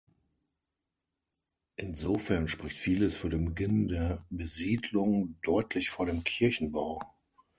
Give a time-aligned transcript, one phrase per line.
[1.75, 7.03] Insofern spricht vieles für den Beginn der Besiedlung deutlich vor dem Kirchenbau.